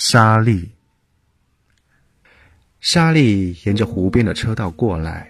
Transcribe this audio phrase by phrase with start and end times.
[0.00, 0.70] 莎莉，
[2.78, 5.28] 莎莉沿着湖边的车道过来，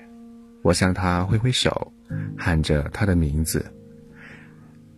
[0.60, 1.90] 我向她挥挥手，
[2.36, 3.64] 喊着她的名字。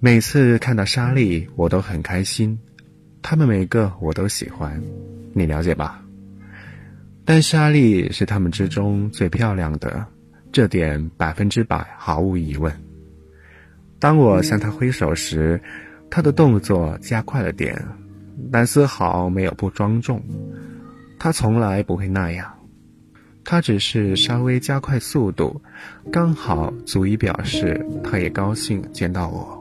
[0.00, 2.58] 每次看到莎莉，我都很开心。
[3.22, 4.82] 他们每个我都喜欢，
[5.32, 6.04] 你了解吧？
[7.24, 10.04] 但莎莉是他们之中最漂亮的，
[10.50, 12.74] 这点百分之百毫无疑问。
[14.00, 15.62] 当我向她挥手时，
[16.10, 17.80] 她的动作加快了点。
[18.52, 20.22] 但丝毫没有不庄重，
[21.18, 22.52] 他从来不会那样，
[23.44, 25.60] 他只是稍微加快速度，
[26.10, 29.56] 刚好足以表示他也高兴见到我。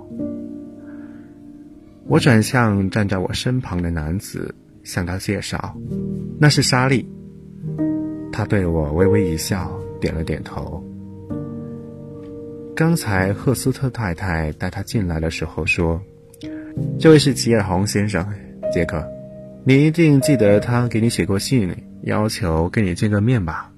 [2.07, 5.75] 我转向站在我身旁的男子，向他介绍
[6.39, 7.07] ：“那是莎莉。”
[8.33, 9.71] 他对我微微一笑，
[10.01, 10.83] 点了点头。
[12.75, 16.01] 刚才赫斯特太太带他进来的时候说
[16.97, 18.25] ：“这位是吉尔洪先生。”
[18.71, 19.03] 杰克，
[19.63, 23.71] 你一定记得他给你写过信，要求跟你见个面吧？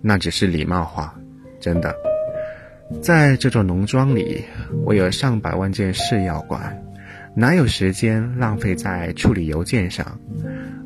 [0.00, 1.14] 那只是礼貌话，
[1.60, 1.94] 真的。
[3.00, 4.44] 在这座农庄里，
[4.84, 6.80] 我有上百万件事要管，
[7.34, 10.18] 哪有时间浪费在处理邮件上？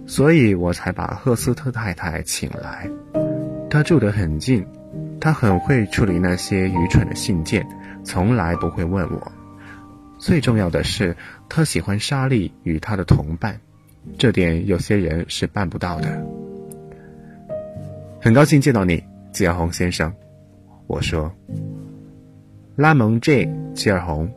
[0.07, 2.89] 所以我才把赫斯特太太请来。
[3.69, 4.65] 她住得很近，
[5.21, 7.67] 她很会处理那些愚蠢的信件，
[8.05, 9.33] 从来不会问我。
[10.19, 11.17] 最重要的是，
[11.49, 13.61] 他喜欢莎莉与他的同伴，
[14.19, 16.27] 这点有些人是办不到的。
[18.21, 19.03] 很高兴见到你，
[19.33, 20.13] 吉尔洪先生，
[20.89, 21.33] 我说。
[22.75, 24.31] 拉蒙 J 吉尔洪，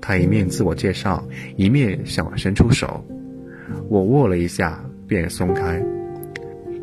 [0.00, 1.22] 他一面自我介绍，
[1.56, 3.04] 一面向我伸出手，
[3.88, 5.82] 我握了一下，便松开。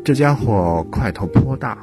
[0.04, 1.78] 这家伙块头颇大，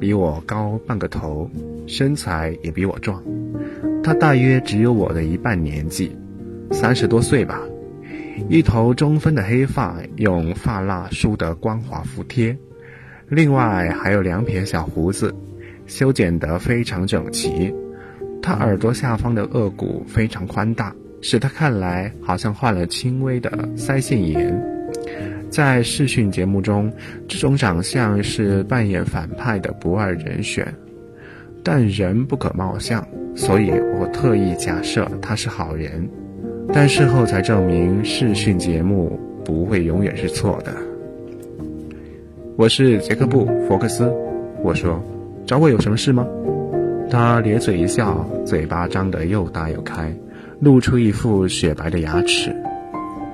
[0.00, 1.50] 比我高半个头，
[1.86, 3.22] 身材也比我壮。
[4.02, 6.16] 他大约只有我的一半年纪，
[6.72, 7.60] 三十多岁吧，
[8.48, 12.56] 一头中分的黑发用发蜡梳得光滑服帖，
[13.28, 15.32] 另外还有两撇小胡子，
[15.86, 17.72] 修剪得非常整齐。
[18.42, 24.60] 他耳朵下方的颚骨非常宽大，使他看来好像患了轻微的腮腺炎。
[25.48, 26.92] 在视讯节目中，
[27.28, 30.74] 这种长相是扮演反派的不二人选，
[31.62, 33.06] 但人不可貌相。
[33.34, 33.70] 所以
[34.02, 36.08] 我特意假设他是好人，
[36.74, 40.74] 但事后才证明视讯节目不会永远是错的。
[42.56, 44.12] 我是杰克布·福克斯，
[44.60, 45.00] 我说，
[45.46, 46.26] 找我有什么事吗？
[47.08, 50.12] 他咧嘴一笑，嘴巴张得又大又开，
[50.58, 52.52] 露出一副雪白的牙齿。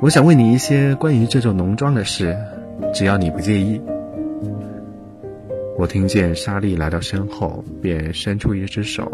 [0.02, 2.36] 我想问你一些关于这座农庄的事，
[2.92, 3.80] 只要你不介意。
[5.78, 9.10] 我听见莎莉来到身后，便伸出一只手。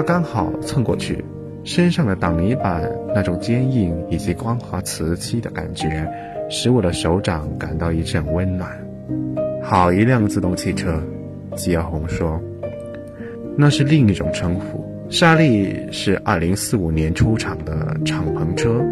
[0.00, 1.22] 他刚好蹭过去，
[1.62, 6.10] 身上的挡泥板那种坚硬以及光滑瓷器的感觉，
[6.48, 8.70] 使我的手掌感到一阵温暖。
[9.62, 11.02] 好一辆自动汽车，
[11.54, 12.40] 吉尔洪说。
[13.58, 14.82] 那是另一种称呼。
[15.10, 18.82] 莎莉是2045年出厂的敞篷车，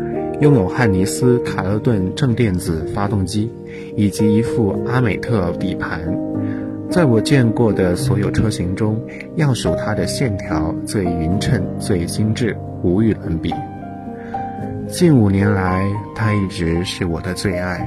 [0.43, 3.51] 拥有汉尼斯·凯勒顿正电子发动机，
[3.97, 6.03] 以及一副阿美特底盘。
[6.91, 8.99] 在我见过的所有车型中，
[9.37, 13.53] 要数它的线条最匀称、最精致，无与伦比。
[14.89, 17.87] 近五年来，它一直是我的最爱。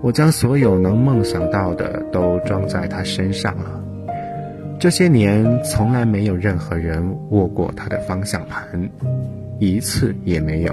[0.00, 3.80] 我将所有能梦想到的都装在它身上了。
[4.80, 8.90] 这些年，从来没有任何人握过它的方向盘，
[9.58, 10.72] 一次也没有。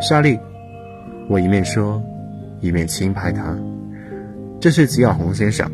[0.00, 0.38] 莎莉，
[1.26, 2.00] 我一面说，
[2.60, 3.56] 一面轻拍它。
[4.58, 5.70] 这是吉尔洪先生，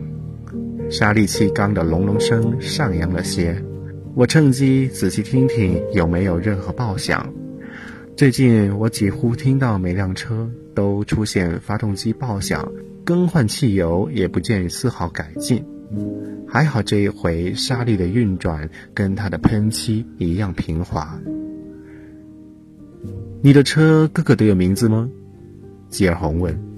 [0.91, 3.57] 沙利气缸的隆隆声上扬了些。
[4.15, 7.33] 我趁机仔细听听有没有任何爆响。
[8.17, 12.71] 最近我几乎听到每辆车都出现发动机爆响，
[13.05, 15.65] 更换汽油也不见丝毫改进。
[16.47, 21.19] 还好这一回沙利的运转跟它的喷漆一样平滑。
[23.41, 25.09] 你的车个个都有名字吗？
[25.89, 26.72] 吉尔洪问。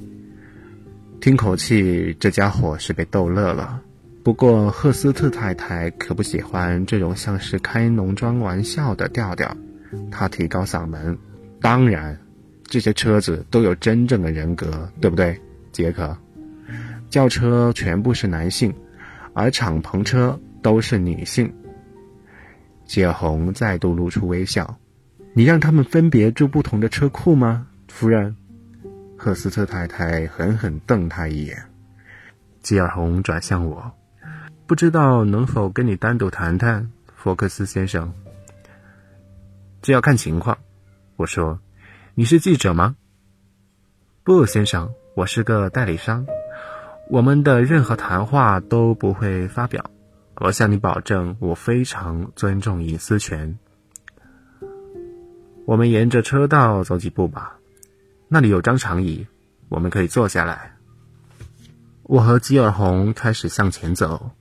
[1.25, 3.81] 听口气，这家伙是被逗乐了。
[4.23, 9.56] 不过赫斯特太太可不喜欢这种像是开农庄玩笑的调调。
[10.11, 11.17] 他提高嗓门
[11.62, 12.15] ：“当然，
[12.65, 15.41] 这些车子都有真正的人格，对不对，
[15.73, 16.15] 杰克？
[17.09, 18.70] 轿车全部是男性，
[19.32, 21.50] 而敞篷车都是女性。”
[22.85, 24.77] 吉尔洪再度露出微笑
[25.32, 28.37] ：“你让他们分别住不同的车库吗，夫人？”
[29.25, 31.56] 赫斯特太太狠狠瞪他一眼，
[32.61, 33.91] 吉尔洪转向我，
[34.67, 38.12] 不知道能否跟你单独谈谈，福克斯先生。
[39.81, 40.59] 这要看情况，
[41.17, 41.59] 我说，
[42.15, 42.97] 你是记者吗？
[44.25, 46.27] 不，先生，我是个代理商。
[47.09, 49.91] 我们的任何谈话都不会发表。
[50.37, 53.59] 我向你保证，我非常尊重隐私权。
[55.65, 57.56] 我们沿着车道走几步吧，
[58.34, 59.28] 那里有张长椅，
[59.69, 60.72] 我们可以坐下来。
[62.02, 64.32] 我和吉尔红开始向前走，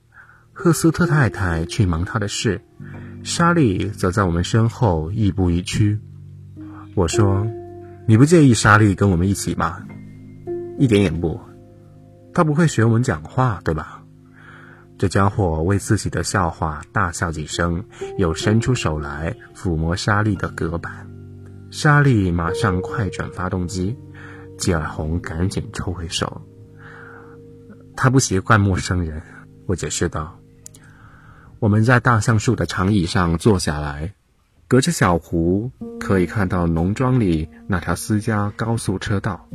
[0.52, 2.60] 赫斯特太太去忙她的事，
[3.22, 6.00] 莎莉则在我们身后亦步亦趋。
[6.96, 7.46] 我说
[8.08, 9.84] ：“你不介意莎莉跟我们一起吗？”
[10.76, 11.40] 一点也不。
[12.34, 14.02] 他不会学我们讲话，对吧？
[14.98, 17.84] 这家伙为自己的笑话大笑几声，
[18.18, 21.13] 又伸出手来抚摸莎莉的隔板。
[21.74, 23.96] 莎莉马上快转发动机，
[24.56, 26.42] 吉尔红赶紧抽回手。
[27.96, 29.20] 他不习惯陌生人，
[29.66, 30.38] 我解释道。
[31.58, 34.14] 我们在大橡树的长椅上坐下来，
[34.68, 39.48] 隔着小湖可以看到农庄里那条私家高速车道。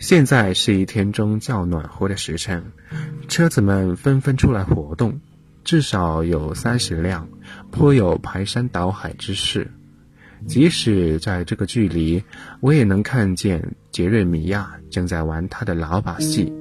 [0.00, 2.72] 现在是一天中较暖和的时辰，
[3.28, 5.20] 车子们纷纷出来活动，
[5.62, 7.28] 至少有三十辆，
[7.70, 9.70] 颇有排山倒海之势。
[10.46, 12.22] 即使在这个距离，
[12.60, 16.52] 我也能看见杰瑞米亚正在玩他的老把戏，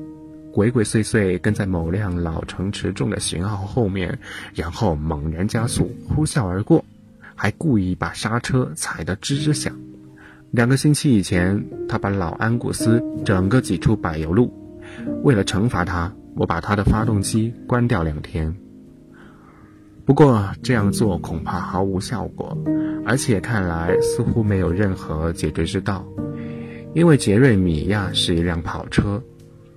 [0.54, 4.20] 鬼鬼祟祟跟在某辆老成持重的型号后面，
[4.54, 6.86] 然后猛然加速呼啸而过，
[7.36, 9.76] 还故意把刹车踩得吱吱响。
[10.52, 14.54] 两个星期以前，他把老安古斯整个挤出柏油路。
[15.24, 18.54] 为了惩罚他，我把他的发动机关掉两天。
[20.06, 22.58] 不过这样做恐怕毫无效果，
[23.06, 26.06] 而且看来似乎没有任何解决之道。
[26.94, 29.22] 因为杰瑞米亚是一辆跑车，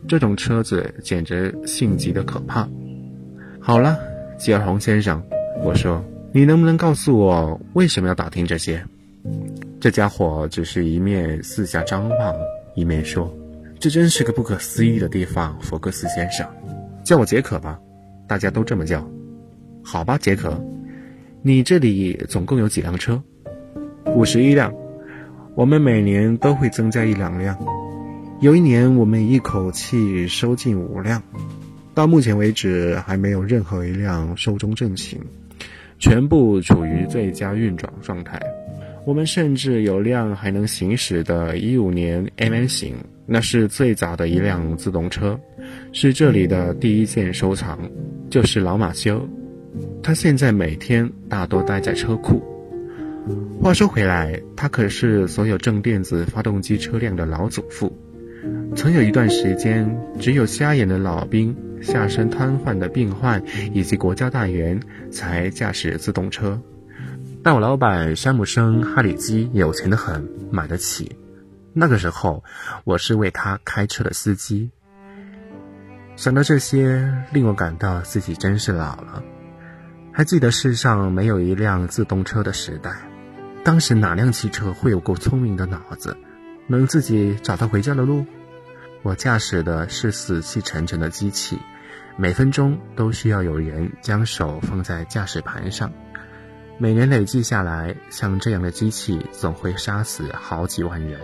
[0.08, 2.68] 这种车子简直性急的可怕。
[3.60, 3.96] 好了，
[4.38, 5.22] 吉尔洪先生，
[5.62, 8.84] 我说，你能不能告诉我为什么要打听这些？
[9.80, 12.34] 这家伙只是一面四下张望，
[12.74, 13.32] 一面说
[13.78, 16.46] ：“这真是个不可思议的地方，福克斯先生，
[17.04, 17.78] 叫我杰克吧，
[18.26, 19.06] 大家都这么叫。
[19.84, 20.58] 好吧，杰克，
[21.42, 23.22] 你这里总共有几辆车？
[24.16, 24.72] 五十一辆。
[25.54, 27.56] 我们每年都会增加一两辆。
[28.40, 31.22] 有一年，我们一口气收进五辆。
[31.94, 35.18] 到目前为止，还没有任何一辆寿终正寝，
[35.98, 38.40] 全部处于最佳运转状态。”
[39.06, 42.94] 我们甚至有辆还能行驶的15年 MN 型，
[43.26, 45.38] 那是最早的一辆自动车，
[45.92, 47.78] 是这里的第一件收藏，
[48.30, 49.20] 就是老马修。
[50.02, 52.42] 他现在每天大多待在车库。
[53.62, 57.96] 话说回来，他可是所有正电子发动机车辆的老祖父。
[58.76, 63.42] 曾有一段时间，只有瞎眼的老兵、下身瘫痪的病患
[63.72, 64.78] 以及国家大员
[65.10, 66.60] 才驾驶自动车。
[67.42, 71.16] 但我老板山姆生哈里基有钱的很，买得起。
[71.72, 72.44] 那个时候，
[72.84, 74.70] 我是为他开车的司机。
[76.16, 79.22] 想到这些，令我感到自己真是老了。
[80.16, 82.92] 还记得世上没有一辆自动车的时代，
[83.64, 86.16] 当时哪辆汽车会有够聪明的脑子，
[86.68, 88.24] 能自己找到回家的路？
[89.02, 91.58] 我驾驶的是死气沉沉的机器，
[92.16, 95.92] 每分钟都需要有人将手放在驾驶盘上。
[96.78, 101.18] 每年累计下来，像这样的机器总会杀死好几万人。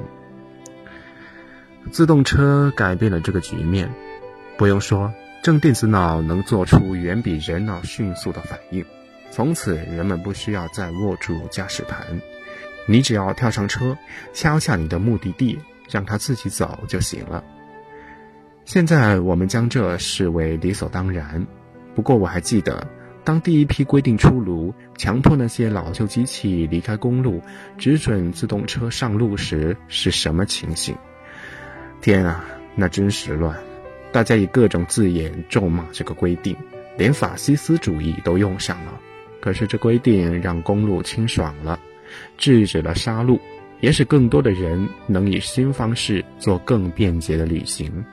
[1.93, 3.89] 自动车改变了这个局面，
[4.59, 8.85] 不用说，正电子脑能做出远比人脑迅速的反应。
[9.31, 12.21] 从此，人们不需要再握住驾驶盘，
[12.87, 13.97] 你只要跳上车，
[14.35, 17.43] 敲下你的目的地，让它自己走就行了。
[18.67, 21.47] 现在我们将这视为理所当然，
[21.95, 22.87] 不过我还记得。
[23.23, 27.43] 当第一批规定出炉，强迫那些老旧机器离开公路，
[27.79, 30.97] 只准自动车上路时，是什么情形？
[32.01, 32.45] 天啊，
[32.75, 33.57] 那真是乱！
[34.13, 36.57] 大家以各种字眼咒骂这个规定，
[36.97, 39.01] 连法西斯主义都用上了。
[39.41, 41.79] 可是这规定让公路清爽了，
[42.37, 43.39] 制止了杀戮，
[43.81, 48.05] 也使更多的人能以新方式做更便捷的旅行。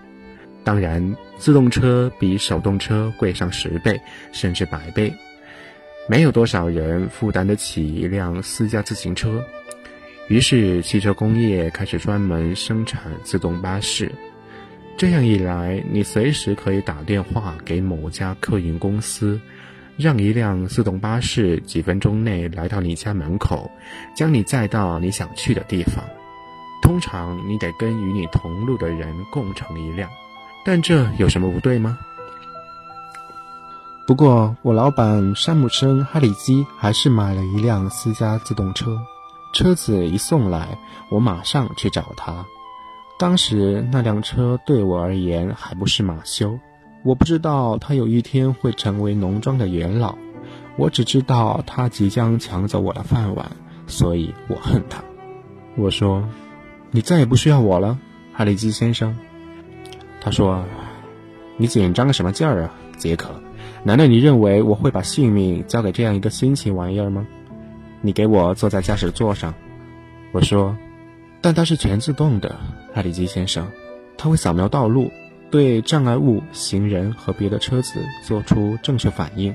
[0.63, 3.99] 当然，自动车比手动车贵上十倍
[4.31, 5.13] 甚至百倍，
[6.07, 9.43] 没有多少人负担得起一辆私家自行车。
[10.27, 14.11] 于是，汽车工业开始专门生产自动巴士。
[14.97, 19.39] 这样一来，你随时可以打电话给某家客运公司，
[19.95, 23.69] 让一辆自动巴士几分钟内来到你家门口，
[24.15, 26.03] 将你载到你想去的地方。
[26.81, 30.09] 通常，你得跟与你同路的人共乘一辆。
[30.65, 31.99] 但这有什么不对吗？
[34.07, 38.99] 不过，我老板山姆森哈里基还是买了一辆私家自动车，
[39.53, 40.75] 车子一送来，
[41.09, 42.43] 我马上去找他。
[43.19, 46.59] 当时那辆车对我而言还不是马修，
[47.01, 50.15] 我不知道他有一天会成为农庄的元老，
[50.75, 53.51] 我只知道他即将抢走我的饭碗，
[53.87, 55.03] 所以我恨他。
[55.75, 56.23] 我说
[56.91, 57.97] ：“你再也不需要我了，
[58.33, 59.17] 哈里基先生。”
[60.21, 60.63] 他说
[61.57, 63.31] ：“你紧张个什么劲儿啊，杰克？
[63.83, 67.25] 难道你认为我会把性命交给这样一个新奇玩意儿吗？
[68.01, 69.55] 你给我坐在驾驶座上。”
[70.33, 70.77] 我说。
[71.41, 72.55] 但它是全自动的，
[72.93, 73.67] 哈里基先生，
[74.17, 75.11] 它会扫描道路，
[75.49, 79.53] 对障碍物、行人和别的车子做出正确反应，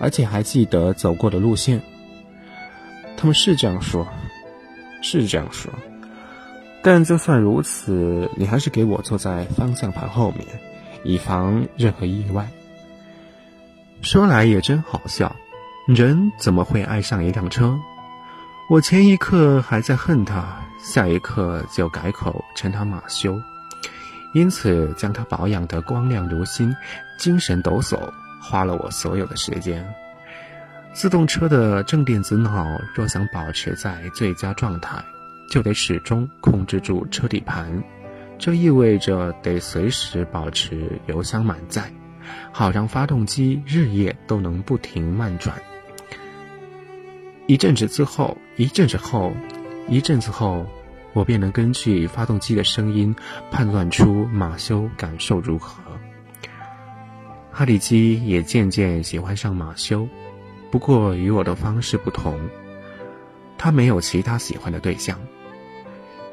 [0.00, 1.82] 而且还记得走过的路线。
[3.16, 4.06] 他们是这样说，
[5.02, 5.72] 是这样说，
[6.82, 10.46] 但就算如此，你还是给我坐在方向盘后面，
[11.02, 12.48] 以防任何意外。
[14.00, 15.34] 说来也真好笑，
[15.88, 17.76] 人怎么会爱上一辆车？
[18.70, 20.62] 我前一刻还在恨他。
[20.78, 23.40] 下一刻就改口称他马修，
[24.32, 26.74] 因此将他保养得光亮如新、
[27.18, 27.98] 精神抖擞，
[28.40, 29.84] 花了我所有的时间。
[30.94, 35.02] 自动车的正电子脑若想保持在最佳状态，
[35.50, 37.82] 就得始终控制住车底盘，
[38.38, 41.92] 这意味着得随时保持油箱满载，
[42.52, 45.54] 好让发动机日夜都能不停慢转。
[47.46, 49.32] 一阵子之后，一阵子后。
[49.90, 50.66] 一阵子后，
[51.14, 53.14] 我便能根据发动机的声音
[53.50, 55.82] 判断出马修感受如何。
[57.50, 60.06] 哈里基也渐渐喜欢上马修，
[60.70, 62.38] 不过与我的方式不同，
[63.56, 65.18] 他没有其他喜欢的对象。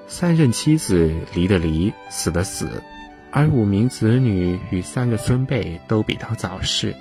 [0.05, 2.83] 三任妻子离的离，死的死，
[3.31, 6.93] 而五名子女与三个孙辈都比他早逝，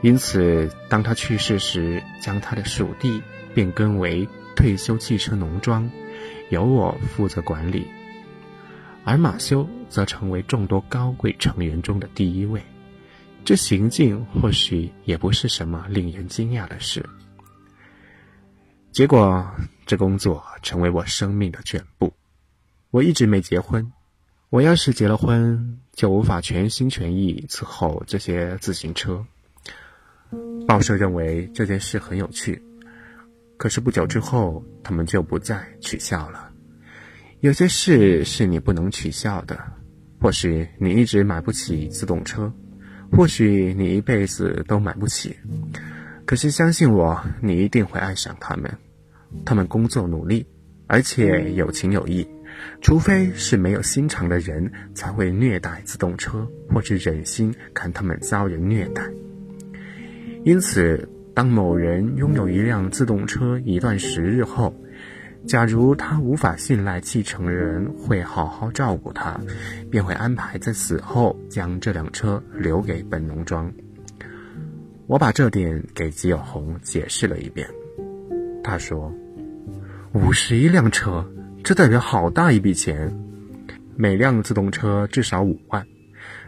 [0.00, 3.22] 因此当他去世时，将他的属地
[3.54, 4.26] 变更为。
[4.58, 5.88] 退休汽车农庄，
[6.50, 7.86] 由我负责管理，
[9.04, 12.60] 而马修则成为众多高贵成员中的第一位。
[13.44, 17.08] 这行径或许也不是什么令人惊讶的事。
[18.90, 19.48] 结果，
[19.86, 22.12] 这工作成为我生命的全部。
[22.90, 23.92] 我一直没结婚，
[24.50, 29.24] 我要是结了婚，就无法全心全意伺候这些自行车。
[30.66, 32.60] 报社认为这件事很有趣。
[33.58, 36.48] 可是不久之后，他们就不再取笑了。
[37.40, 39.58] 有些事是你不能取笑的，
[40.20, 42.52] 或许你一直买不起自动车，
[43.10, 45.36] 或许你一辈子都买不起。
[46.24, 48.72] 可是相信我，你一定会爱上他们。
[49.44, 50.46] 他们工作努力，
[50.86, 52.24] 而且有情有义，
[52.80, 59.02] 除非是没有心肠的人才会虐待自动车，或是忍心看他们遭人虐待。
[60.44, 61.08] 因此。
[61.38, 64.74] 当某人拥有一辆自动车一段时日后，
[65.46, 69.40] 假如他无法信赖继承人会好好照顾他，
[69.88, 73.72] 便会安排在死后将这辆车留给本农庄。
[75.06, 77.70] 我把这点给吉尔红解释了一遍，
[78.64, 79.14] 他说
[80.12, 81.24] ：“五十一辆车，
[81.62, 83.16] 这代表好大一笔钱，
[83.94, 85.86] 每辆自动车至少五万，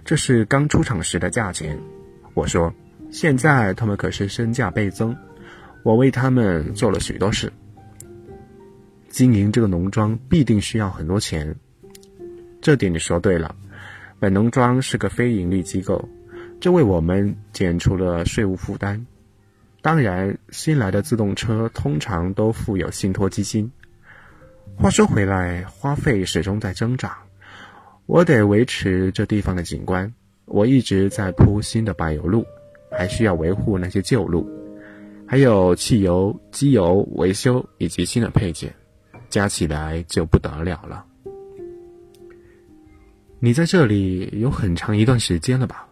[0.05, 1.79] 这是刚出厂时的价钱。”
[2.35, 2.75] 我说。
[3.11, 5.17] 现在他们可是身价倍增，
[5.83, 7.53] 我为他们做了许多事。
[9.09, 11.55] 经营这个农庄必定需要很多钱，
[12.61, 13.55] 这点你说对了。
[14.21, 16.09] 本农庄是个非盈利机构，
[16.61, 19.05] 这为我们减除了税务负担。
[19.83, 23.73] 当然，新来的自动车通常都附有信托基金。
[24.77, 27.13] 话说回来，花费始终在增长。
[28.07, 30.13] 我得维持这地方的景观，
[30.45, 32.45] 我一直在铺新的柏油路。
[32.91, 34.49] 还需要维护那些旧路，
[35.27, 38.75] 还有汽油、机油维修以及新的配件，
[39.29, 41.05] 加起来就不得了了。
[43.39, 45.89] 你在这里有很长一段时间了吧？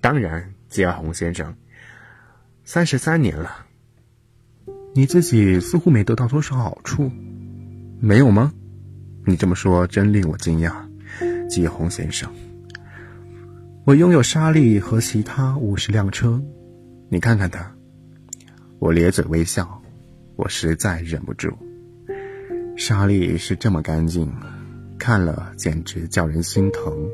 [0.00, 1.54] 当然，吉尔洪先生，
[2.64, 3.64] 三十三年了。
[4.94, 7.10] 你自己似乎没得到多少好处，
[7.98, 8.52] 没有吗？
[9.24, 10.74] 你这么说真令我惊讶，
[11.48, 12.30] 吉尔洪先生。
[13.86, 16.40] 我拥有沙利和其他五十辆车，
[17.10, 17.70] 你看看他。
[18.78, 19.82] 我咧嘴微笑，
[20.36, 21.50] 我实在忍不住。
[22.78, 24.32] 沙利是这么干净，
[24.98, 27.06] 看了简直叫人心疼。